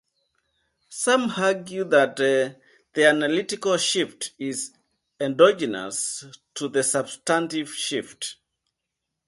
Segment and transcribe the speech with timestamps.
[0.89, 2.57] Some argue that the
[3.05, 4.71] analytical shift is
[5.19, 8.37] endogenous to the substantive shift.